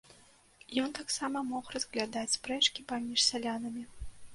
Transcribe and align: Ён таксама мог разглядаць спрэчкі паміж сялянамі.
Ён 0.83 0.95
таксама 1.01 1.45
мог 1.51 1.71
разглядаць 1.77 2.35
спрэчкі 2.39 2.91
паміж 2.95 3.19
сялянамі. 3.31 3.91